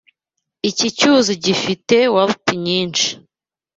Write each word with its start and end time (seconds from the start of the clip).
Iki 0.69 0.87
cyuzi 0.97 1.33
gifite 1.45 1.97
karp 2.13 2.43
nyinshi. 2.65 3.07